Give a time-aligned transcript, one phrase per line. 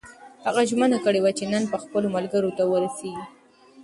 [0.45, 3.25] هغه ژمنه کړې وه چې نن به خپلو ملګرو ته ورسېږي.